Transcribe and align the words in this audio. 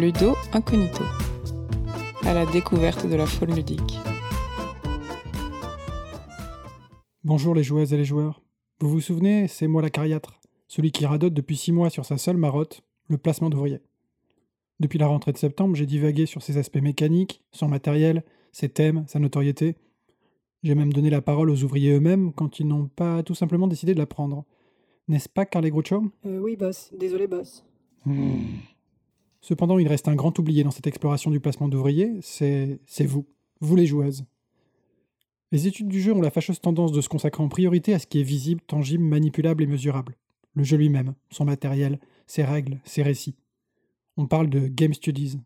Ludo 0.00 0.36
Incognito, 0.52 1.02
à 2.22 2.32
la 2.32 2.46
découverte 2.46 3.08
de 3.08 3.16
la 3.16 3.26
faune 3.26 3.54
ludique. 3.54 3.98
Bonjour 7.24 7.54
les 7.54 7.64
joueuses 7.64 7.92
et 7.92 7.96
les 7.96 8.04
joueurs. 8.04 8.40
Vous 8.80 8.88
vous 8.88 9.00
souvenez, 9.00 9.48
c'est 9.48 9.66
moi 9.66 9.82
la 9.82 9.90
cariatre, 9.90 10.40
celui 10.68 10.92
qui 10.92 11.04
radote 11.04 11.34
depuis 11.34 11.56
six 11.56 11.72
mois 11.72 11.90
sur 11.90 12.04
sa 12.04 12.16
seule 12.16 12.36
marotte, 12.36 12.82
le 13.08 13.18
placement 13.18 13.50
d'ouvriers. 13.50 13.80
Depuis 14.78 14.98
la 15.00 15.08
rentrée 15.08 15.32
de 15.32 15.38
septembre, 15.38 15.74
j'ai 15.74 15.86
divagué 15.86 16.26
sur 16.26 16.42
ses 16.42 16.58
aspects 16.58 16.80
mécaniques, 16.80 17.42
son 17.50 17.66
matériel, 17.66 18.22
ses 18.52 18.68
thèmes, 18.68 19.04
sa 19.08 19.18
notoriété. 19.18 19.74
J'ai 20.62 20.76
même 20.76 20.92
donné 20.92 21.10
la 21.10 21.22
parole 21.22 21.50
aux 21.50 21.64
ouvriers 21.64 21.94
eux-mêmes 21.94 22.32
quand 22.32 22.60
ils 22.60 22.68
n'ont 22.68 22.86
pas 22.86 23.22
tout 23.24 23.34
simplement 23.34 23.66
décidé 23.66 23.94
de 23.94 23.98
la 23.98 24.06
prendre. 24.06 24.44
N'est-ce 25.08 25.28
pas, 25.28 25.44
Carly 25.44 25.70
Groucho 25.70 26.04
Euh, 26.24 26.38
oui, 26.38 26.56
boss. 26.56 26.92
Désolé, 26.96 27.26
boss. 27.26 27.64
Cependant, 29.40 29.78
il 29.78 29.88
reste 29.88 30.08
un 30.08 30.14
grand 30.14 30.36
oublié 30.38 30.64
dans 30.64 30.70
cette 30.70 30.86
exploration 30.86 31.30
du 31.30 31.40
placement 31.40 31.68
d'ouvriers, 31.68 32.18
c'est 32.22 32.78
vous, 33.00 33.26
vous 33.60 33.76
les 33.76 33.86
joueuses. 33.86 34.24
Les 35.50 35.66
études 35.66 35.88
du 35.88 36.02
jeu 36.02 36.12
ont 36.12 36.20
la 36.20 36.30
fâcheuse 36.30 36.60
tendance 36.60 36.92
de 36.92 37.00
se 37.00 37.08
consacrer 37.08 37.42
en 37.42 37.48
priorité 37.48 37.94
à 37.94 37.98
ce 37.98 38.06
qui 38.06 38.20
est 38.20 38.24
visible, 38.24 38.60
tangible, 38.66 39.04
manipulable 39.04 39.62
et 39.62 39.66
mesurable. 39.66 40.16
Le 40.54 40.62
jeu 40.62 40.76
lui-même, 40.76 41.14
son 41.30 41.44
matériel, 41.44 42.00
ses 42.26 42.44
règles, 42.44 42.80
ses 42.84 43.02
récits. 43.02 43.36
On 44.16 44.26
parle 44.26 44.50
de 44.50 44.66
game 44.66 44.92
studies. 44.92 45.38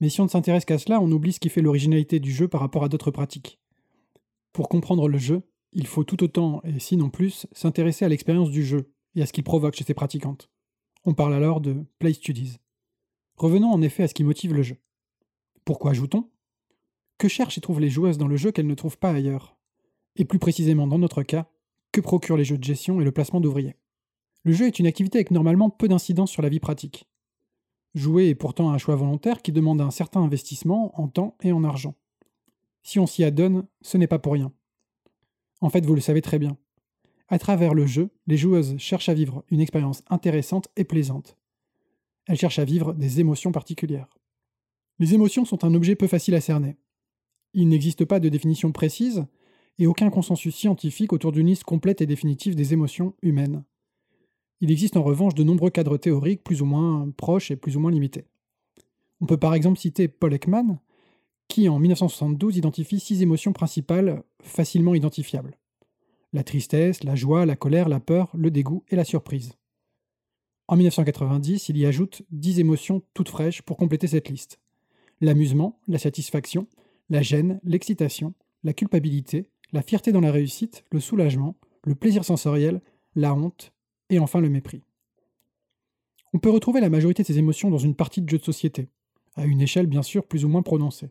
Mais 0.00 0.08
si 0.08 0.20
on 0.20 0.24
ne 0.24 0.28
s'intéresse 0.28 0.64
qu'à 0.64 0.78
cela, 0.78 1.00
on 1.00 1.10
oublie 1.10 1.32
ce 1.32 1.40
qui 1.40 1.48
fait 1.48 1.62
l'originalité 1.62 2.20
du 2.20 2.32
jeu 2.32 2.48
par 2.48 2.60
rapport 2.60 2.84
à 2.84 2.88
d'autres 2.88 3.12
pratiques. 3.12 3.60
Pour 4.52 4.68
comprendre 4.68 5.08
le 5.08 5.16
jeu, 5.16 5.42
il 5.72 5.86
faut 5.86 6.04
tout 6.04 6.22
autant, 6.22 6.60
et 6.64 6.78
sinon 6.78 7.08
plus, 7.08 7.46
s'intéresser 7.52 8.04
à 8.04 8.08
l'expérience 8.08 8.50
du 8.50 8.64
jeu 8.64 8.92
et 9.14 9.22
à 9.22 9.26
ce 9.26 9.32
qu'il 9.32 9.44
provoque 9.44 9.74
chez 9.74 9.84
ses 9.84 9.94
pratiquantes. 9.94 10.50
On 11.04 11.14
parle 11.14 11.34
alors 11.34 11.60
de 11.60 11.86
play 11.98 12.12
studies. 12.12 12.58
Revenons 13.42 13.72
en 13.72 13.82
effet 13.82 14.04
à 14.04 14.08
ce 14.08 14.14
qui 14.14 14.22
motive 14.22 14.54
le 14.54 14.62
jeu. 14.62 14.76
Pourquoi 15.64 15.94
joue-t-on? 15.94 16.30
Que 17.18 17.26
cherchent 17.26 17.58
et 17.58 17.60
trouvent 17.60 17.80
les 17.80 17.90
joueuses 17.90 18.16
dans 18.16 18.28
le 18.28 18.36
jeu 18.36 18.52
qu'elles 18.52 18.68
ne 18.68 18.74
trouvent 18.76 18.98
pas 18.98 19.10
ailleurs? 19.10 19.56
Et 20.14 20.24
plus 20.24 20.38
précisément 20.38 20.86
dans 20.86 21.00
notre 21.00 21.24
cas, 21.24 21.50
que 21.90 22.00
procurent 22.00 22.36
les 22.36 22.44
jeux 22.44 22.56
de 22.56 22.62
gestion 22.62 23.00
et 23.00 23.04
le 23.04 23.10
placement 23.10 23.40
d'ouvriers? 23.40 23.74
Le 24.44 24.52
jeu 24.52 24.68
est 24.68 24.78
une 24.78 24.86
activité 24.86 25.18
avec 25.18 25.32
normalement 25.32 25.70
peu 25.70 25.88
d'incidence 25.88 26.30
sur 26.30 26.40
la 26.40 26.48
vie 26.48 26.60
pratique. 26.60 27.08
Jouer 27.96 28.28
est 28.28 28.36
pourtant 28.36 28.70
un 28.70 28.78
choix 28.78 28.94
volontaire 28.94 29.42
qui 29.42 29.50
demande 29.50 29.80
un 29.80 29.90
certain 29.90 30.22
investissement 30.22 30.92
en 31.00 31.08
temps 31.08 31.36
et 31.42 31.50
en 31.50 31.64
argent. 31.64 31.96
Si 32.84 33.00
on 33.00 33.08
s'y 33.08 33.24
adonne, 33.24 33.66
ce 33.80 33.96
n'est 33.96 34.06
pas 34.06 34.20
pour 34.20 34.34
rien. 34.34 34.52
En 35.60 35.68
fait, 35.68 35.84
vous 35.84 35.96
le 35.96 36.00
savez 36.00 36.22
très 36.22 36.38
bien. 36.38 36.56
À 37.26 37.40
travers 37.40 37.74
le 37.74 37.86
jeu, 37.86 38.10
les 38.28 38.36
joueuses 38.36 38.76
cherchent 38.78 39.08
à 39.08 39.14
vivre 39.14 39.44
une 39.50 39.60
expérience 39.60 40.04
intéressante 40.10 40.68
et 40.76 40.84
plaisante. 40.84 41.36
Elles 42.26 42.38
cherchent 42.38 42.58
à 42.58 42.64
vivre 42.64 42.94
des 42.94 43.20
émotions 43.20 43.52
particulières. 43.52 44.08
Les 44.98 45.14
émotions 45.14 45.44
sont 45.44 45.64
un 45.64 45.74
objet 45.74 45.96
peu 45.96 46.06
facile 46.06 46.34
à 46.34 46.40
cerner. 46.40 46.76
Il 47.54 47.68
n'existe 47.68 48.04
pas 48.04 48.20
de 48.20 48.28
définition 48.28 48.72
précise 48.72 49.26
et 49.78 49.86
aucun 49.86 50.10
consensus 50.10 50.54
scientifique 50.54 51.12
autour 51.12 51.32
d'une 51.32 51.46
liste 51.46 51.64
complète 51.64 52.00
et 52.00 52.06
définitive 52.06 52.54
des 52.54 52.72
émotions 52.72 53.14
humaines. 53.22 53.64
Il 54.60 54.70
existe 54.70 54.96
en 54.96 55.02
revanche 55.02 55.34
de 55.34 55.42
nombreux 55.42 55.70
cadres 55.70 55.96
théoriques 55.96 56.44
plus 56.44 56.62
ou 56.62 56.66
moins 56.66 57.10
proches 57.16 57.50
et 57.50 57.56
plus 57.56 57.76
ou 57.76 57.80
moins 57.80 57.90
limités. 57.90 58.26
On 59.20 59.26
peut 59.26 59.36
par 59.36 59.54
exemple 59.54 59.78
citer 59.78 60.08
Paul 60.08 60.34
Ekman, 60.34 60.78
qui 61.48 61.68
en 61.68 61.78
1972 61.78 62.56
identifie 62.56 63.00
six 63.00 63.22
émotions 63.22 63.52
principales 63.52 64.22
facilement 64.40 64.94
identifiables. 64.94 65.58
La 66.32 66.44
tristesse, 66.44 67.04
la 67.04 67.14
joie, 67.14 67.44
la 67.44 67.56
colère, 67.56 67.88
la 67.88 68.00
peur, 68.00 68.30
le 68.34 68.50
dégoût 68.50 68.84
et 68.88 68.96
la 68.96 69.04
surprise. 69.04 69.52
En 70.68 70.76
1990, 70.76 71.68
il 71.68 71.78
y 71.78 71.86
ajoute 71.86 72.22
dix 72.30 72.60
émotions 72.60 73.02
toutes 73.14 73.28
fraîches 73.28 73.62
pour 73.62 73.76
compléter 73.76 74.06
cette 74.06 74.28
liste. 74.28 74.60
L'amusement, 75.20 75.78
la 75.88 75.98
satisfaction, 75.98 76.66
la 77.10 77.22
gêne, 77.22 77.60
l'excitation, 77.64 78.34
la 78.64 78.72
culpabilité, 78.72 79.50
la 79.72 79.82
fierté 79.82 80.12
dans 80.12 80.20
la 80.20 80.32
réussite, 80.32 80.84
le 80.90 81.00
soulagement, 81.00 81.56
le 81.84 81.94
plaisir 81.94 82.24
sensoriel, 82.24 82.80
la 83.14 83.34
honte 83.34 83.72
et 84.10 84.18
enfin 84.18 84.40
le 84.40 84.48
mépris. 84.48 84.82
On 86.32 86.38
peut 86.38 86.50
retrouver 86.50 86.80
la 86.80 86.90
majorité 86.90 87.22
de 87.22 87.26
ces 87.26 87.38
émotions 87.38 87.70
dans 87.70 87.78
une 87.78 87.94
partie 87.94 88.22
de 88.22 88.28
jeu 88.28 88.38
de 88.38 88.44
société, 88.44 88.88
à 89.34 89.44
une 89.44 89.60
échelle 89.60 89.86
bien 89.86 90.02
sûr 90.02 90.26
plus 90.26 90.44
ou 90.44 90.48
moins 90.48 90.62
prononcée. 90.62 91.10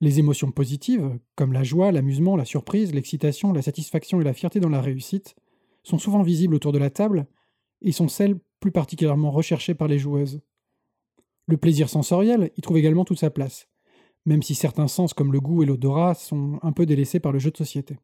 Les 0.00 0.18
émotions 0.18 0.50
positives, 0.50 1.18
comme 1.36 1.52
la 1.52 1.62
joie, 1.62 1.92
l'amusement, 1.92 2.36
la 2.36 2.44
surprise, 2.44 2.94
l'excitation, 2.94 3.52
la 3.52 3.62
satisfaction 3.62 4.20
et 4.20 4.24
la 4.24 4.32
fierté 4.32 4.58
dans 4.58 4.68
la 4.68 4.80
réussite, 4.80 5.36
sont 5.82 5.98
souvent 5.98 6.22
visibles 6.22 6.54
autour 6.54 6.72
de 6.72 6.78
la 6.78 6.90
table 6.90 7.26
et 7.82 7.92
sont 7.92 8.08
celles 8.08 8.38
plus 8.62 8.72
particulièrement 8.72 9.30
recherchées 9.30 9.74
par 9.74 9.88
les 9.88 9.98
joueuses. 9.98 10.40
Le 11.46 11.56
plaisir 11.56 11.90
sensoriel 11.90 12.52
y 12.56 12.60
trouve 12.62 12.78
également 12.78 13.04
toute 13.04 13.18
sa 13.18 13.28
place, 13.28 13.68
même 14.24 14.42
si 14.42 14.54
certains 14.54 14.88
sens 14.88 15.12
comme 15.12 15.32
le 15.32 15.40
goût 15.40 15.62
et 15.62 15.66
l'odorat 15.66 16.14
sont 16.14 16.60
un 16.62 16.72
peu 16.72 16.86
délaissés 16.86 17.20
par 17.20 17.32
le 17.32 17.40
jeu 17.40 17.50
de 17.50 17.56
société. 17.56 17.98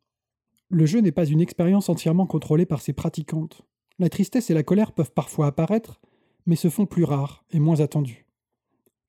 Le 0.69 0.85
jeu 0.85 0.99
n'est 0.99 1.13
pas 1.13 1.27
une 1.27 1.41
expérience 1.41 1.89
entièrement 1.89 2.27
contrôlée 2.27 2.67
par 2.67 2.83
ses 2.83 2.93
pratiquantes. 2.93 3.63
La 4.01 4.11
tristesse 4.11 4.51
et 4.51 4.55
la 4.55 4.65
colère 4.65 4.93
peuvent 4.93 5.13
parfois 5.13 5.47
apparaître, 5.47 6.01
mais 6.45 6.57
se 6.57 6.69
font 6.69 6.87
plus 6.87 7.05
rares 7.05 7.45
et 7.53 7.61
moins 7.61 7.81
attendues. 7.81 8.27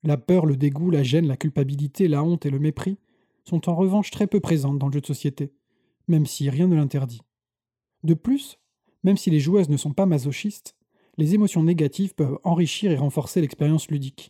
La 0.04 0.18
peur, 0.18 0.46
le 0.46 0.56
dégoût, 0.56 0.92
la 0.92 1.04
gêne, 1.04 1.28
la 1.28 1.36
culpabilité, 1.36 2.08
la 2.08 2.24
honte 2.24 2.46
et 2.46 2.52
le 2.52 2.60
mépris 2.60 3.00
sont 3.44 3.70
en 3.70 3.76
revanche 3.76 4.12
très 4.12 4.28
peu 4.28 4.40
présentes 4.40 4.78
dans 4.78 4.88
le 4.88 4.94
jeu 4.94 5.02
de 5.02 5.08
société, 5.08 5.52
même 6.08 6.28
si 6.28 6.50
rien 6.50 6.68
ne 6.68 6.76
l'interdit. 6.76 7.22
De 8.04 8.14
plus, 8.14 8.60
même 9.04 9.18
si 9.18 9.32
les 9.32 9.40
joueuses 9.40 9.70
ne 9.70 9.78
sont 9.78 9.94
pas 9.94 10.06
masochistes, 10.06 10.76
les 11.20 11.36
émotions 11.36 11.64
négatives 11.64 12.16
peuvent 12.16 12.40
enrichir 12.46 12.92
et 12.92 12.96
renforcer 12.96 13.42
l'expérience 13.42 13.90
ludique. 13.90 14.30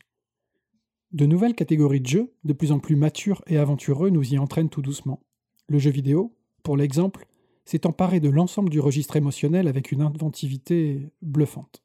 De 1.11 1.27
nouvelles 1.27 1.53
catégories 1.53 2.01
de 2.01 2.07
jeux, 2.07 2.33
de 2.44 2.53
plus 2.53 2.72
en 2.72 2.79
plus 2.79 2.95
matures 2.95 3.44
et 3.45 3.57
aventureux, 3.59 4.09
nous 4.09 4.33
y 4.33 4.39
entraînent 4.39 4.69
tout 4.69 4.81
doucement. 4.81 5.22
Le 5.67 5.78
jeu 5.78 5.91
vidéo, 5.91 6.35
pour 6.63 6.78
l'exemple, 6.78 7.28
s'est 7.63 7.85
emparé 7.85 8.19
de 8.19 8.29
l'ensemble 8.29 8.69
du 8.69 8.79
registre 8.79 9.16
émotionnel 9.16 9.67
avec 9.67 9.91
une 9.91 10.01
inventivité 10.01 11.11
bluffante. 11.22 11.83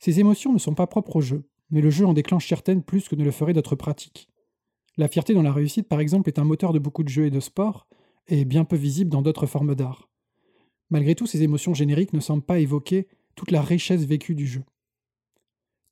Ces 0.00 0.18
émotions 0.18 0.52
ne 0.52 0.58
sont 0.58 0.74
pas 0.74 0.88
propres 0.88 1.16
au 1.16 1.20
jeu, 1.20 1.48
mais 1.70 1.80
le 1.80 1.90
jeu 1.90 2.04
en 2.04 2.14
déclenche 2.14 2.48
certaines 2.48 2.82
plus 2.82 3.08
que 3.08 3.14
ne 3.14 3.24
le 3.24 3.30
ferait 3.30 3.52
d'autres 3.52 3.76
pratiques. 3.76 4.28
La 4.96 5.06
fierté 5.06 5.34
dans 5.34 5.42
la 5.42 5.52
réussite, 5.52 5.88
par 5.88 6.00
exemple, 6.00 6.28
est 6.28 6.40
un 6.40 6.44
moteur 6.44 6.72
de 6.72 6.80
beaucoup 6.80 7.04
de 7.04 7.08
jeux 7.08 7.26
et 7.26 7.30
de 7.30 7.40
sports, 7.40 7.86
et 8.26 8.44
bien 8.44 8.64
peu 8.64 8.76
visible 8.76 9.10
dans 9.10 9.22
d'autres 9.22 9.46
formes 9.46 9.76
d'art. 9.76 10.08
Malgré 10.90 11.14
tout, 11.14 11.28
ces 11.28 11.44
émotions 11.44 11.74
génériques 11.74 12.12
ne 12.12 12.20
semblent 12.20 12.42
pas 12.44 12.58
évoquer 12.58 13.06
toute 13.36 13.52
la 13.52 13.62
richesse 13.62 14.04
vécue 14.04 14.34
du 14.34 14.46
jeu. 14.46 14.64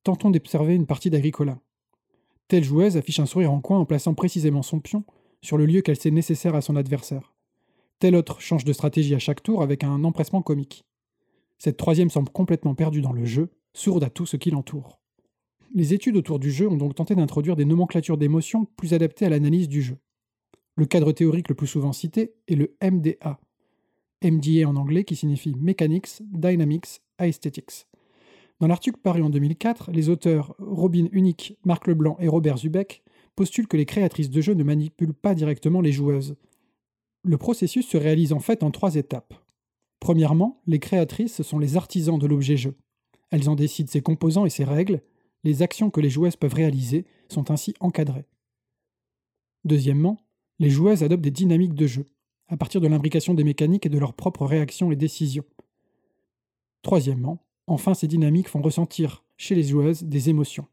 Tentons 0.02 0.30
d'observer 0.30 0.74
une 0.74 0.86
partie 0.86 1.10
d'Agricola. 1.10 1.60
Telle 2.48 2.64
joueuse 2.64 2.96
affiche 2.96 3.20
un 3.20 3.26
sourire 3.26 3.52
en 3.52 3.60
coin 3.60 3.78
en 3.78 3.86
plaçant 3.86 4.14
précisément 4.14 4.62
son 4.62 4.80
pion 4.80 5.04
sur 5.40 5.56
le 5.56 5.66
lieu 5.66 5.82
qu'elle 5.82 6.00
sait 6.00 6.10
nécessaire 6.10 6.54
à 6.54 6.60
son 6.60 6.74
adversaire. 6.76 7.34
Telle 8.00 8.16
autre 8.16 8.40
change 8.40 8.64
de 8.64 8.72
stratégie 8.72 9.14
à 9.14 9.18
chaque 9.18 9.42
tour 9.42 9.62
avec 9.62 9.84
un 9.84 10.02
empressement 10.04 10.42
comique. 10.42 10.84
Cette 11.58 11.76
troisième 11.76 12.10
semble 12.10 12.30
complètement 12.30 12.74
perdue 12.74 13.00
dans 13.00 13.12
le 13.12 13.24
jeu, 13.24 13.50
sourde 13.72 14.04
à 14.04 14.10
tout 14.10 14.26
ce 14.26 14.36
qui 14.36 14.50
l'entoure. 14.50 14.98
Les 15.74 15.94
études 15.94 16.16
autour 16.16 16.38
du 16.38 16.50
jeu 16.50 16.68
ont 16.68 16.76
donc 16.76 16.94
tenté 16.94 17.14
d'introduire 17.14 17.56
des 17.56 17.64
nomenclatures 17.64 18.18
d'émotions 18.18 18.66
plus 18.76 18.94
adaptées 18.94 19.26
à 19.26 19.28
l'analyse 19.28 19.68
du 19.68 19.82
jeu. 19.82 19.98
Le 20.76 20.86
cadre 20.86 21.12
théorique 21.12 21.48
le 21.48 21.54
plus 21.54 21.66
souvent 21.66 21.92
cité 21.92 22.34
est 22.48 22.56
le 22.56 22.76
MDA. 22.82 23.38
MDA 24.22 24.68
en 24.68 24.76
anglais 24.76 25.04
qui 25.04 25.16
signifie 25.16 25.54
Mechanics, 25.56 26.22
Dynamics, 26.32 27.00
Dans 28.60 28.66
l'article 28.66 28.98
paru 29.02 29.22
en 29.22 29.30
2004, 29.30 29.90
les 29.90 30.08
auteurs 30.08 30.54
Robin 30.58 31.08
Unique, 31.12 31.58
Marc 31.64 31.86
Leblanc 31.86 32.16
et 32.20 32.28
Robert 32.28 32.58
Zubeck 32.58 33.02
postulent 33.36 33.66
que 33.66 33.76
les 33.76 33.86
créatrices 33.86 34.30
de 34.30 34.40
jeux 34.40 34.54
ne 34.54 34.64
manipulent 34.64 35.14
pas 35.14 35.34
directement 35.34 35.80
les 35.80 35.92
joueuses. 35.92 36.36
Le 37.24 37.36
processus 37.38 37.88
se 37.88 37.96
réalise 37.96 38.32
en 38.32 38.40
fait 38.40 38.62
en 38.62 38.70
trois 38.70 38.94
étapes. 38.96 39.34
Premièrement, 39.98 40.60
les 40.66 40.78
créatrices 40.78 41.42
sont 41.42 41.58
les 41.58 41.76
artisans 41.76 42.18
de 42.18 42.26
l'objet 42.26 42.56
jeu. 42.56 42.76
Elles 43.30 43.48
en 43.48 43.54
décident 43.54 43.90
ses 43.90 44.02
composants 44.02 44.46
et 44.46 44.50
ses 44.50 44.64
règles, 44.64 45.02
les 45.42 45.62
actions 45.62 45.90
que 45.90 46.00
les 46.00 46.10
joueuses 46.10 46.36
peuvent 46.36 46.54
réaliser 46.54 47.06
sont 47.28 47.50
ainsi 47.50 47.74
encadrées. 47.80 48.26
Deuxièmement, 49.64 50.18
les 50.58 50.70
joueuses 50.70 51.02
adoptent 51.02 51.24
des 51.24 51.30
dynamiques 51.30 51.74
de 51.74 51.86
jeu, 51.86 52.06
à 52.48 52.56
partir 52.56 52.80
de 52.80 52.86
l'imbrication 52.86 53.34
des 53.34 53.44
mécaniques 53.44 53.86
et 53.86 53.90
de 53.90 53.98
leurs 53.98 54.14
propres 54.14 54.46
réactions 54.46 54.92
et 54.92 54.96
décisions. 54.96 55.44
Troisièmement, 56.84 57.38
enfin 57.66 57.94
ces 57.94 58.06
dynamiques 58.06 58.48
font 58.48 58.60
ressentir 58.60 59.24
chez 59.38 59.54
les 59.54 59.62
joueuses 59.62 60.02
des 60.02 60.28
émotions, 60.28 60.68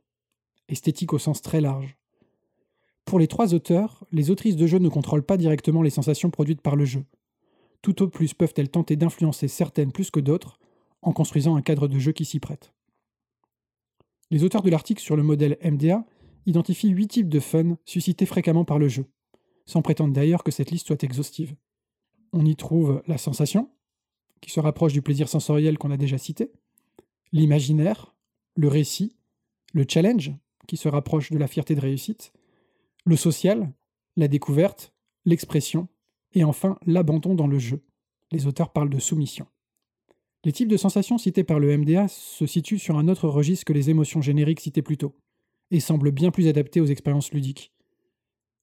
esthétiques 0.67 1.13
au 1.13 1.17
sens 1.17 1.41
très 1.41 1.61
large. 1.61 1.97
Pour 3.05 3.17
les 3.17 3.29
trois 3.29 3.53
auteurs, 3.53 4.05
les 4.11 4.29
autrices 4.29 4.57
de 4.57 4.67
jeu 4.67 4.77
ne 4.77 4.89
contrôlent 4.89 5.25
pas 5.25 5.37
directement 5.37 5.81
les 5.81 5.89
sensations 5.89 6.29
produites 6.29 6.61
par 6.61 6.75
le 6.75 6.83
jeu. 6.83 7.05
Tout 7.81 8.03
au 8.03 8.09
plus 8.09 8.33
peuvent-elles 8.33 8.69
tenter 8.69 8.97
d'influencer 8.97 9.47
certaines 9.47 9.93
plus 9.93 10.11
que 10.11 10.19
d'autres, 10.19 10.59
en 11.01 11.13
construisant 11.13 11.55
un 11.55 11.61
cadre 11.61 11.87
de 11.87 11.97
jeu 11.97 12.11
qui 12.11 12.25
s'y 12.25 12.41
prête. 12.41 12.73
Les 14.29 14.43
auteurs 14.43 14.63
de 14.63 14.69
l'article 14.69 15.01
sur 15.01 15.15
le 15.15 15.23
modèle 15.23 15.57
MDA 15.63 16.05
identifient 16.45 16.89
huit 16.89 17.07
types 17.07 17.29
de 17.29 17.39
fun 17.39 17.77
suscités 17.85 18.25
fréquemment 18.25 18.65
par 18.65 18.79
le 18.79 18.89
jeu, 18.89 19.05
sans 19.65 19.81
prétendre 19.81 20.13
d'ailleurs 20.13 20.43
que 20.43 20.51
cette 20.51 20.71
liste 20.71 20.87
soit 20.87 21.03
exhaustive. 21.03 21.55
On 22.33 22.45
y 22.45 22.57
trouve 22.57 23.01
la 23.07 23.17
sensation, 23.17 23.69
qui 24.41 24.51
se 24.51 24.59
rapproche 24.59 24.93
du 24.93 25.01
plaisir 25.01 25.29
sensoriel 25.29 25.77
qu'on 25.77 25.91
a 25.91 25.97
déjà 25.97 26.17
cité, 26.17 26.51
l'imaginaire, 27.31 28.13
le 28.55 28.67
récit, 28.67 29.15
le 29.73 29.85
challenge, 29.87 30.31
qui 30.67 30.77
se 30.77 30.89
rapproche 30.89 31.31
de 31.31 31.37
la 31.37 31.47
fierté 31.47 31.75
de 31.75 31.81
réussite, 31.81 32.33
le 33.05 33.15
social, 33.15 33.71
la 34.17 34.27
découverte, 34.27 34.93
l'expression, 35.25 35.87
et 36.33 36.43
enfin 36.43 36.77
l'abandon 36.85 37.35
dans 37.35 37.47
le 37.47 37.59
jeu. 37.59 37.81
Les 38.31 38.47
auteurs 38.47 38.71
parlent 38.71 38.89
de 38.89 38.99
soumission. 38.99 39.47
Les 40.43 40.51
types 40.51 40.69
de 40.69 40.77
sensations 40.77 41.17
cités 41.17 41.43
par 41.43 41.59
le 41.59 41.77
MDA 41.77 42.07
se 42.07 42.45
situent 42.45 42.79
sur 42.79 42.97
un 42.97 43.07
autre 43.07 43.27
registre 43.27 43.65
que 43.65 43.73
les 43.73 43.89
émotions 43.89 44.21
génériques 44.21 44.61
citées 44.61 44.81
plus 44.81 44.97
tôt, 44.97 45.15
et 45.69 45.79
semblent 45.79 46.11
bien 46.11 46.31
plus 46.31 46.47
adaptées 46.47 46.81
aux 46.81 46.85
expériences 46.85 47.31
ludiques. 47.31 47.71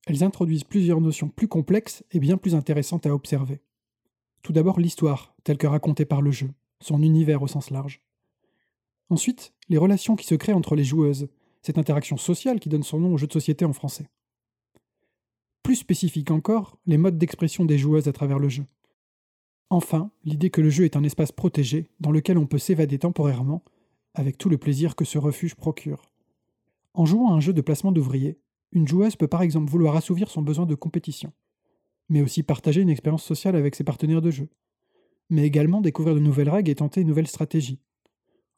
Elles 0.06 0.24
introduisent 0.24 0.64
plusieurs 0.64 1.00
notions 1.00 1.28
plus 1.28 1.48
complexes 1.48 2.04
et 2.10 2.18
bien 2.18 2.36
plus 2.36 2.54
intéressantes 2.54 3.06
à 3.06 3.14
observer. 3.14 3.60
Tout 4.42 4.52
d'abord 4.52 4.80
l'histoire, 4.80 5.34
telle 5.48 5.56
que 5.56 5.66
racontée 5.66 6.04
par 6.04 6.20
le 6.20 6.30
jeu, 6.30 6.50
son 6.78 7.02
univers 7.02 7.40
au 7.40 7.46
sens 7.46 7.70
large. 7.70 8.02
Ensuite, 9.08 9.54
les 9.70 9.78
relations 9.78 10.14
qui 10.14 10.26
se 10.26 10.34
créent 10.34 10.52
entre 10.52 10.76
les 10.76 10.84
joueuses, 10.84 11.30
cette 11.62 11.78
interaction 11.78 12.18
sociale 12.18 12.60
qui 12.60 12.68
donne 12.68 12.82
son 12.82 13.00
nom 13.00 13.14
au 13.14 13.16
jeu 13.16 13.26
de 13.26 13.32
société 13.32 13.64
en 13.64 13.72
français. 13.72 14.10
Plus 15.62 15.76
spécifique 15.76 16.30
encore, 16.30 16.76
les 16.84 16.98
modes 16.98 17.16
d'expression 17.16 17.64
des 17.64 17.78
joueuses 17.78 18.08
à 18.08 18.12
travers 18.12 18.38
le 18.38 18.50
jeu. 18.50 18.66
Enfin, 19.70 20.10
l'idée 20.22 20.50
que 20.50 20.60
le 20.60 20.68
jeu 20.68 20.84
est 20.84 20.96
un 20.96 21.02
espace 21.02 21.32
protégé 21.32 21.88
dans 21.98 22.12
lequel 22.12 22.36
on 22.36 22.46
peut 22.46 22.58
s'évader 22.58 22.98
temporairement, 22.98 23.64
avec 24.12 24.36
tout 24.36 24.50
le 24.50 24.58
plaisir 24.58 24.96
que 24.96 25.06
ce 25.06 25.16
refuge 25.16 25.54
procure. 25.54 26.12
En 26.92 27.06
jouant 27.06 27.32
à 27.32 27.36
un 27.36 27.40
jeu 27.40 27.54
de 27.54 27.62
placement 27.62 27.92
d'ouvriers, 27.92 28.38
une 28.72 28.86
joueuse 28.86 29.16
peut 29.16 29.28
par 29.28 29.40
exemple 29.40 29.70
vouloir 29.70 29.96
assouvir 29.96 30.28
son 30.28 30.42
besoin 30.42 30.66
de 30.66 30.74
compétition, 30.74 31.32
mais 32.10 32.20
aussi 32.20 32.42
partager 32.42 32.82
une 32.82 32.90
expérience 32.90 33.24
sociale 33.24 33.56
avec 33.56 33.74
ses 33.76 33.84
partenaires 33.84 34.20
de 34.20 34.30
jeu, 34.30 34.50
mais 35.30 35.46
également 35.46 35.80
découvrir 35.80 36.14
de 36.14 36.20
nouvelles 36.20 36.50
règles 36.50 36.70
et 36.70 36.74
tenter 36.74 37.00
une 37.02 37.08
nouvelle 37.08 37.26
stratégie, 37.26 37.80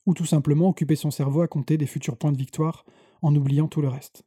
ou 0.06 0.14
tout 0.14 0.26
simplement 0.26 0.68
occuper 0.68 0.96
son 0.96 1.10
cerveau 1.10 1.42
à 1.42 1.48
compter 1.48 1.76
des 1.76 1.86
futurs 1.86 2.16
points 2.16 2.32
de 2.32 2.38
victoire 2.38 2.84
en 3.22 3.34
oubliant 3.34 3.68
tout 3.68 3.80
le 3.80 3.88
reste. 3.88 4.24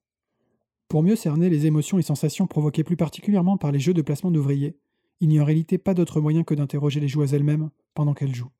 Pour 0.87 1.03
mieux 1.03 1.15
cerner 1.15 1.49
les 1.49 1.65
émotions 1.65 1.97
et 1.97 2.03
sensations 2.03 2.47
provoquées 2.47 2.83
plus 2.83 2.97
particulièrement 2.97 3.57
par 3.57 3.71
les 3.71 3.79
jeux 3.79 3.93
de 3.93 4.01
placement 4.01 4.31
d'ouvriers, 4.31 4.77
il 5.19 5.29
n'y 5.29 5.39
a 5.39 5.41
en 5.41 5.45
réalité 5.45 5.77
pas 5.77 5.93
d'autre 5.93 6.21
moyen 6.21 6.43
que 6.43 6.53
d'interroger 6.53 6.99
les 6.99 7.07
joueuses 7.07 7.33
elles-mêmes 7.33 7.69
pendant 7.93 8.13
qu'elles 8.13 8.35
jouent. 8.35 8.51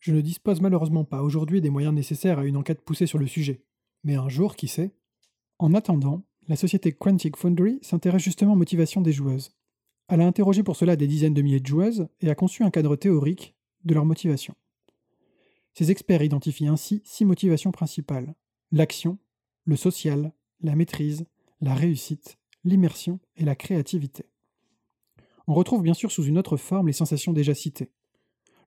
Je 0.00 0.14
ne 0.14 0.20
dispose 0.20 0.60
malheureusement 0.60 1.04
pas 1.04 1.22
aujourd'hui 1.22 1.60
des 1.60 1.70
moyens 1.70 1.94
nécessaires 1.94 2.38
à 2.38 2.44
une 2.44 2.56
enquête 2.56 2.82
poussée 2.82 3.06
sur 3.06 3.18
le 3.18 3.26
sujet, 3.26 3.64
mais 4.04 4.14
un 4.14 4.28
jour, 4.28 4.54
qui 4.54 4.68
sait? 4.68 4.94
En 5.58 5.74
attendant, 5.74 6.22
la 6.46 6.56
société 6.56 6.92
Quantic 6.92 7.36
Foundry 7.36 7.78
s'intéresse 7.82 8.22
justement 8.22 8.52
aux 8.52 8.56
motivations 8.56 9.00
des 9.00 9.12
joueuses. 9.12 9.54
Elle 10.08 10.20
a 10.20 10.26
interrogé 10.26 10.62
pour 10.62 10.76
cela 10.76 10.96
des 10.96 11.06
dizaines 11.06 11.34
de 11.34 11.42
milliers 11.42 11.60
de 11.60 11.66
joueuses 11.66 12.08
et 12.20 12.30
a 12.30 12.34
conçu 12.34 12.62
un 12.62 12.70
cadre 12.70 12.96
théorique 12.96 13.54
de 13.84 13.94
leur 13.94 14.04
motivation. 14.04 14.54
Ces 15.72 15.90
experts 15.90 16.22
identifient 16.22 16.68
ainsi 16.68 17.02
six 17.04 17.24
motivations 17.24 17.72
principales 17.72 18.34
l'action, 18.70 19.18
le 19.64 19.76
social, 19.76 20.32
la 20.60 20.74
maîtrise, 20.74 21.26
la 21.60 21.74
réussite, 21.74 22.38
l'immersion 22.64 23.20
et 23.36 23.44
la 23.44 23.54
créativité. 23.54 24.26
On 25.46 25.54
retrouve 25.54 25.82
bien 25.82 25.94
sûr 25.94 26.10
sous 26.10 26.24
une 26.24 26.38
autre 26.38 26.56
forme 26.56 26.88
les 26.88 26.92
sensations 26.92 27.32
déjà 27.32 27.54
citées. 27.54 27.90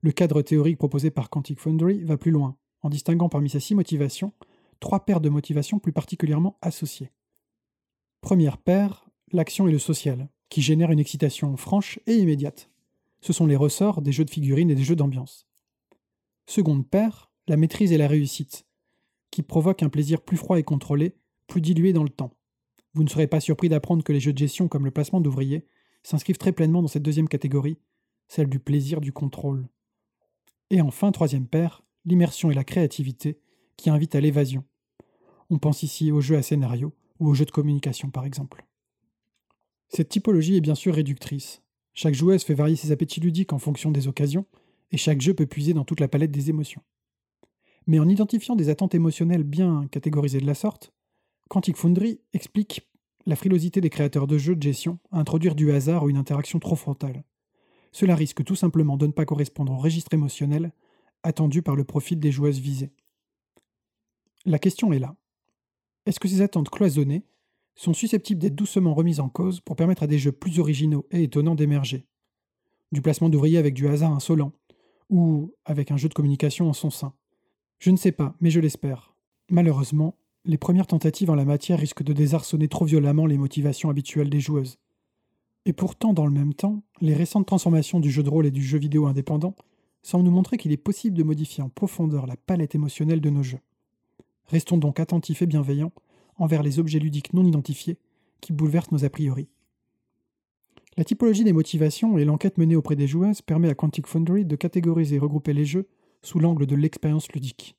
Le 0.00 0.12
cadre 0.12 0.42
théorique 0.42 0.78
proposé 0.78 1.10
par 1.10 1.28
Quantic 1.28 1.60
Foundry 1.60 2.04
va 2.04 2.16
plus 2.16 2.30
loin, 2.30 2.56
en 2.82 2.88
distinguant 2.88 3.28
parmi 3.28 3.50
ces 3.50 3.60
six 3.60 3.74
motivations 3.74 4.32
trois 4.80 5.04
paires 5.04 5.20
de 5.20 5.28
motivations 5.28 5.78
plus 5.78 5.92
particulièrement 5.92 6.56
associées. 6.62 7.10
Première 8.20 8.58
paire, 8.58 9.08
l'action 9.32 9.68
et 9.68 9.72
le 9.72 9.78
social, 9.78 10.28
qui 10.48 10.62
génèrent 10.62 10.90
une 10.90 10.98
excitation 10.98 11.56
franche 11.56 11.98
et 12.06 12.14
immédiate. 12.16 12.70
Ce 13.20 13.32
sont 13.32 13.46
les 13.46 13.56
ressorts 13.56 14.02
des 14.02 14.12
jeux 14.12 14.24
de 14.24 14.30
figurines 14.30 14.70
et 14.70 14.74
des 14.74 14.84
jeux 14.84 14.96
d'ambiance. 14.96 15.46
Seconde 16.46 16.88
paire, 16.88 17.30
la 17.48 17.56
maîtrise 17.56 17.92
et 17.92 17.98
la 17.98 18.08
réussite, 18.08 18.66
qui 19.30 19.42
provoquent 19.42 19.82
un 19.82 19.88
plaisir 19.88 20.22
plus 20.22 20.36
froid 20.36 20.58
et 20.58 20.62
contrôlé, 20.62 21.16
plus 21.46 21.60
dilué 21.60 21.92
dans 21.92 22.04
le 22.04 22.08
temps. 22.10 22.32
Vous 22.94 23.04
ne 23.04 23.08
serez 23.08 23.26
pas 23.26 23.40
surpris 23.40 23.68
d'apprendre 23.68 24.02
que 24.02 24.12
les 24.12 24.20
jeux 24.20 24.32
de 24.32 24.38
gestion 24.38 24.68
comme 24.68 24.84
le 24.84 24.90
placement 24.90 25.20
d'ouvriers 25.20 25.66
s'inscrivent 26.02 26.38
très 26.38 26.52
pleinement 26.52 26.82
dans 26.82 26.88
cette 26.88 27.02
deuxième 27.02 27.28
catégorie, 27.28 27.78
celle 28.28 28.48
du 28.48 28.60
plaisir 28.60 29.00
du 29.00 29.12
contrôle. 29.12 29.68
Et 30.70 30.80
enfin, 30.80 31.12
troisième 31.12 31.46
paire, 31.46 31.82
l'immersion 32.04 32.50
et 32.50 32.54
la 32.54 32.64
créativité, 32.64 33.40
qui 33.76 33.90
invitent 33.90 34.14
à 34.14 34.20
l'évasion. 34.20 34.64
On 35.50 35.58
pense 35.58 35.82
ici 35.82 36.12
aux 36.12 36.20
jeux 36.20 36.36
à 36.36 36.42
scénario 36.42 36.92
ou 37.20 37.28
aux 37.28 37.34
jeux 37.34 37.46
de 37.46 37.50
communication 37.50 38.10
par 38.10 38.24
exemple. 38.24 38.67
Cette 39.88 40.08
typologie 40.08 40.56
est 40.56 40.60
bien 40.60 40.74
sûr 40.74 40.94
réductrice. 40.94 41.62
Chaque 41.94 42.14
joueuse 42.14 42.44
fait 42.44 42.54
varier 42.54 42.76
ses 42.76 42.92
appétits 42.92 43.20
ludiques 43.20 43.52
en 43.52 43.58
fonction 43.58 43.90
des 43.90 44.06
occasions, 44.06 44.46
et 44.90 44.96
chaque 44.96 45.20
jeu 45.20 45.34
peut 45.34 45.46
puiser 45.46 45.74
dans 45.74 45.84
toute 45.84 46.00
la 46.00 46.08
palette 46.08 46.30
des 46.30 46.50
émotions. 46.50 46.82
Mais 47.86 47.98
en 47.98 48.08
identifiant 48.08 48.54
des 48.54 48.68
attentes 48.68 48.94
émotionnelles 48.94 49.44
bien 49.44 49.86
catégorisées 49.90 50.40
de 50.40 50.46
la 50.46 50.54
sorte, 50.54 50.92
Quantic 51.48 51.76
Foundry 51.76 52.20
explique 52.34 52.86
la 53.26 53.36
frilosité 53.36 53.80
des 53.80 53.90
créateurs 53.90 54.26
de 54.26 54.38
jeux 54.38 54.56
de 54.56 54.62
gestion 54.62 54.98
à 55.10 55.18
introduire 55.18 55.54
du 55.54 55.72
hasard 55.72 56.04
ou 56.04 56.10
une 56.10 56.16
interaction 56.16 56.58
trop 56.58 56.76
frontale. 56.76 57.24
Cela 57.92 58.14
risque 58.14 58.44
tout 58.44 58.54
simplement 58.54 58.96
de 58.96 59.06
ne 59.06 59.12
pas 59.12 59.24
correspondre 59.24 59.72
au 59.72 59.78
registre 59.78 60.12
émotionnel 60.14 60.72
attendu 61.22 61.62
par 61.62 61.76
le 61.76 61.84
profil 61.84 62.20
des 62.20 62.30
joueuses 62.30 62.58
visées. 62.58 62.92
La 64.44 64.58
question 64.58 64.92
est 64.92 64.98
là. 64.98 65.16
Est-ce 66.06 66.20
que 66.20 66.28
ces 66.28 66.42
attentes 66.42 66.70
cloisonnées 66.70 67.24
sont 67.78 67.94
susceptibles 67.94 68.40
d'être 68.40 68.56
doucement 68.56 68.92
remises 68.92 69.20
en 69.20 69.28
cause 69.28 69.60
pour 69.60 69.76
permettre 69.76 70.02
à 70.02 70.08
des 70.08 70.18
jeux 70.18 70.32
plus 70.32 70.58
originaux 70.58 71.06
et 71.12 71.22
étonnants 71.22 71.54
d'émerger 71.54 72.04
Du 72.90 73.00
placement 73.00 73.28
d'ouvriers 73.28 73.56
avec 73.56 73.72
du 73.72 73.86
hasard 73.86 74.12
insolent, 74.12 74.52
ou 75.10 75.54
avec 75.64 75.92
un 75.92 75.96
jeu 75.96 76.08
de 76.08 76.14
communication 76.14 76.68
en 76.68 76.72
son 76.72 76.90
sein 76.90 77.14
Je 77.78 77.90
ne 77.90 77.96
sais 77.96 78.12
pas, 78.12 78.34
mais 78.40 78.50
je 78.50 78.58
l'espère. 78.58 79.14
Malheureusement, 79.48 80.16
les 80.44 80.58
premières 80.58 80.88
tentatives 80.88 81.30
en 81.30 81.36
la 81.36 81.44
matière 81.44 81.78
risquent 81.78 82.02
de 82.02 82.12
désarçonner 82.12 82.66
trop 82.66 82.84
violemment 82.84 83.26
les 83.26 83.38
motivations 83.38 83.90
habituelles 83.90 84.28
des 84.28 84.40
joueuses. 84.40 84.78
Et 85.64 85.72
pourtant, 85.72 86.12
dans 86.12 86.26
le 86.26 86.32
même 86.32 86.54
temps, 86.54 86.82
les 87.00 87.14
récentes 87.14 87.46
transformations 87.46 88.00
du 88.00 88.10
jeu 88.10 88.24
de 88.24 88.30
rôle 88.30 88.46
et 88.46 88.50
du 88.50 88.62
jeu 88.62 88.78
vidéo 88.78 89.06
indépendant 89.06 89.54
semblent 90.02 90.24
nous 90.24 90.32
montrer 90.32 90.56
qu'il 90.56 90.72
est 90.72 90.76
possible 90.76 91.16
de 91.16 91.22
modifier 91.22 91.62
en 91.62 91.68
profondeur 91.68 92.26
la 92.26 92.36
palette 92.36 92.74
émotionnelle 92.74 93.20
de 93.20 93.30
nos 93.30 93.42
jeux. 93.44 93.60
Restons 94.46 94.78
donc 94.78 94.98
attentifs 94.98 95.42
et 95.42 95.46
bienveillants 95.46 95.92
envers 96.38 96.62
les 96.62 96.78
objets 96.78 96.98
ludiques 96.98 97.34
non 97.34 97.44
identifiés 97.44 97.98
qui 98.40 98.52
bouleversent 98.52 98.92
nos 98.92 99.04
a 99.04 99.10
priori. 99.10 99.48
La 100.96 101.04
typologie 101.04 101.44
des 101.44 101.52
motivations 101.52 102.18
et 102.18 102.24
l'enquête 102.24 102.58
menée 102.58 102.76
auprès 102.76 102.96
des 102.96 103.06
joueuses 103.06 103.42
permet 103.42 103.68
à 103.68 103.74
Quantic 103.74 104.06
Foundry 104.06 104.44
de 104.44 104.56
catégoriser 104.56 105.16
et 105.16 105.20
regrouper 105.20 105.52
les 105.52 105.64
jeux 105.64 105.86
sous 106.22 106.40
l'angle 106.40 106.66
de 106.66 106.74
l'expérience 106.74 107.30
ludique. 107.32 107.76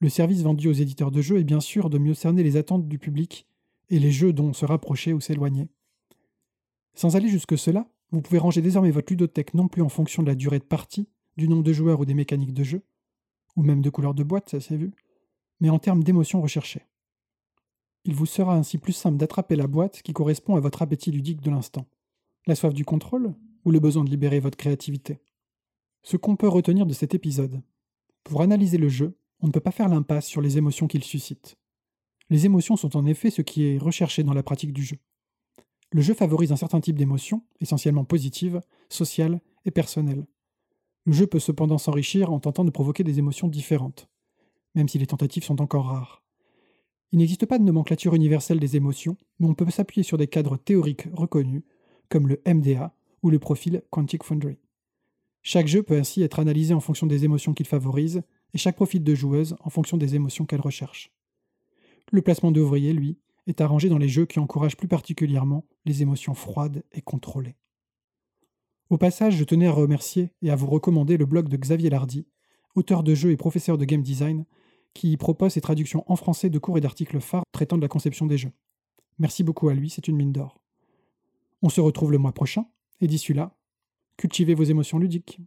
Le 0.00 0.10
service 0.10 0.42
vendu 0.42 0.68
aux 0.68 0.72
éditeurs 0.72 1.10
de 1.10 1.22
jeux 1.22 1.38
est 1.38 1.44
bien 1.44 1.60
sûr 1.60 1.88
de 1.88 1.96
mieux 1.96 2.12
cerner 2.12 2.42
les 2.42 2.56
attentes 2.56 2.88
du 2.88 2.98
public 2.98 3.46
et 3.88 3.98
les 3.98 4.10
jeux 4.10 4.32
dont 4.34 4.52
se 4.52 4.66
rapprocher 4.66 5.14
ou 5.14 5.20
s'éloigner. 5.20 5.68
Sans 6.94 7.16
aller 7.16 7.28
jusque-cela, 7.28 7.88
vous 8.10 8.20
pouvez 8.20 8.38
ranger 8.38 8.60
désormais 8.60 8.90
votre 8.90 9.10
ludothèque 9.10 9.54
non 9.54 9.68
plus 9.68 9.82
en 9.82 9.88
fonction 9.88 10.22
de 10.22 10.28
la 10.28 10.34
durée 10.34 10.58
de 10.58 10.64
partie, 10.64 11.08
du 11.36 11.48
nombre 11.48 11.62
de 11.62 11.72
joueurs 11.72 12.00
ou 12.00 12.04
des 12.04 12.14
mécaniques 12.14 12.54
de 12.54 12.64
jeu, 12.64 12.82
ou 13.56 13.62
même 13.62 13.80
de 13.80 13.90
couleur 13.90 14.14
de 14.14 14.22
boîte, 14.22 14.50
ça 14.50 14.60
s'est 14.60 14.76
vu, 14.76 14.92
mais 15.60 15.70
en 15.70 15.78
termes 15.78 16.04
d'émotions 16.04 16.42
recherchées. 16.42 16.82
Il 18.06 18.14
vous 18.14 18.24
sera 18.24 18.54
ainsi 18.54 18.78
plus 18.78 18.92
simple 18.92 19.16
d'attraper 19.16 19.56
la 19.56 19.66
boîte 19.66 20.00
qui 20.02 20.12
correspond 20.12 20.54
à 20.54 20.60
votre 20.60 20.80
appétit 20.80 21.10
ludique 21.10 21.40
de 21.40 21.50
l'instant. 21.50 21.86
La 22.46 22.54
soif 22.54 22.72
du 22.72 22.84
contrôle 22.84 23.34
ou 23.64 23.72
le 23.72 23.80
besoin 23.80 24.04
de 24.04 24.10
libérer 24.10 24.38
votre 24.38 24.56
créativité? 24.56 25.18
Ce 26.04 26.16
qu'on 26.16 26.36
peut 26.36 26.46
retenir 26.46 26.86
de 26.86 26.92
cet 26.92 27.16
épisode. 27.16 27.62
Pour 28.22 28.42
analyser 28.42 28.78
le 28.78 28.88
jeu, 28.88 29.18
on 29.40 29.48
ne 29.48 29.52
peut 29.52 29.58
pas 29.58 29.72
faire 29.72 29.88
l'impasse 29.88 30.26
sur 30.26 30.40
les 30.40 30.56
émotions 30.56 30.86
qu'il 30.86 31.02
suscite. 31.02 31.56
Les 32.30 32.46
émotions 32.46 32.76
sont 32.76 32.96
en 32.96 33.06
effet 33.06 33.30
ce 33.30 33.42
qui 33.42 33.64
est 33.64 33.78
recherché 33.78 34.22
dans 34.22 34.34
la 34.34 34.44
pratique 34.44 34.72
du 34.72 34.84
jeu. 34.84 34.98
Le 35.90 36.00
jeu 36.00 36.14
favorise 36.14 36.52
un 36.52 36.56
certain 36.56 36.80
type 36.80 36.98
d'émotions, 36.98 37.42
essentiellement 37.60 38.04
positives, 38.04 38.60
sociales 38.88 39.40
et 39.64 39.72
personnelles. 39.72 40.28
Le 41.06 41.12
jeu 41.12 41.26
peut 41.26 41.40
cependant 41.40 41.78
s'enrichir 41.78 42.32
en 42.32 42.38
tentant 42.38 42.64
de 42.64 42.70
provoquer 42.70 43.02
des 43.02 43.18
émotions 43.18 43.48
différentes, 43.48 44.08
même 44.76 44.88
si 44.88 44.98
les 44.98 45.06
tentatives 45.08 45.44
sont 45.44 45.60
encore 45.60 45.86
rares. 45.86 46.25
Il 47.12 47.18
n'existe 47.18 47.46
pas 47.46 47.58
de 47.58 47.64
nomenclature 47.64 48.14
universelle 48.14 48.60
des 48.60 48.76
émotions, 48.76 49.16
mais 49.38 49.46
on 49.46 49.54
peut 49.54 49.70
s'appuyer 49.70 50.02
sur 50.02 50.18
des 50.18 50.26
cadres 50.26 50.56
théoriques 50.56 51.08
reconnus, 51.12 51.62
comme 52.08 52.28
le 52.28 52.40
MDA 52.46 52.94
ou 53.22 53.30
le 53.30 53.38
profil 53.38 53.82
Quantic 53.90 54.24
Foundry. 54.24 54.58
Chaque 55.42 55.68
jeu 55.68 55.82
peut 55.82 55.96
ainsi 55.96 56.22
être 56.22 56.40
analysé 56.40 56.74
en 56.74 56.80
fonction 56.80 57.06
des 57.06 57.24
émotions 57.24 57.54
qu'il 57.54 57.66
favorise 57.66 58.22
et 58.52 58.58
chaque 58.58 58.76
profil 58.76 59.04
de 59.04 59.14
joueuse 59.14 59.56
en 59.60 59.70
fonction 59.70 59.96
des 59.96 60.14
émotions 60.16 60.44
qu'elle 60.44 60.60
recherche. 60.60 61.12
Le 62.10 62.22
placement 62.22 62.50
d'ouvrier, 62.50 62.92
lui, 62.92 63.18
est 63.46 63.60
arrangé 63.60 63.88
dans 63.88 63.98
les 63.98 64.08
jeux 64.08 64.26
qui 64.26 64.40
encouragent 64.40 64.76
plus 64.76 64.88
particulièrement 64.88 65.64
les 65.84 66.02
émotions 66.02 66.34
froides 66.34 66.82
et 66.92 67.00
contrôlées. 67.00 67.56
Au 68.90 68.98
passage, 68.98 69.36
je 69.36 69.44
tenais 69.44 69.66
à 69.66 69.72
remercier 69.72 70.30
et 70.42 70.50
à 70.50 70.56
vous 70.56 70.66
recommander 70.66 71.16
le 71.16 71.26
blog 71.26 71.48
de 71.48 71.56
Xavier 71.56 71.90
Lardy, 71.90 72.26
auteur 72.74 73.02
de 73.02 73.14
jeux 73.14 73.30
et 73.30 73.36
professeur 73.36 73.78
de 73.78 73.84
game 73.84 74.02
design, 74.02 74.44
qui 74.96 75.16
propose 75.18 75.52
ses 75.52 75.60
traductions 75.60 76.04
en 76.10 76.16
français 76.16 76.48
de 76.48 76.58
cours 76.58 76.78
et 76.78 76.80
d'articles 76.80 77.20
phares 77.20 77.44
traitant 77.52 77.76
de 77.76 77.82
la 77.82 77.88
conception 77.88 78.24
des 78.24 78.38
jeux. 78.38 78.52
Merci 79.18 79.44
beaucoup 79.44 79.68
à 79.68 79.74
lui, 79.74 79.90
c'est 79.90 80.08
une 80.08 80.16
mine 80.16 80.32
d'or. 80.32 80.58
On 81.60 81.68
se 81.68 81.82
retrouve 81.82 82.12
le 82.12 82.18
mois 82.18 82.32
prochain, 82.32 82.64
et 83.02 83.06
d'ici 83.06 83.34
là, 83.34 83.54
cultivez 84.16 84.54
vos 84.54 84.64
émotions 84.64 84.98
ludiques. 84.98 85.38